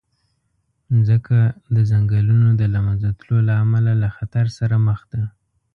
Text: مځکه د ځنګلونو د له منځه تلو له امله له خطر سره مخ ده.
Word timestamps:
مځکه 0.93 1.39
د 1.75 1.77
ځنګلونو 1.91 2.47
د 2.59 2.61
له 2.73 2.79
منځه 2.85 3.09
تلو 3.19 3.37
له 3.47 3.53
امله 3.63 3.91
له 4.01 4.09
خطر 4.17 4.45
سره 4.57 4.75
مخ 4.87 4.99
ده. 5.11 5.23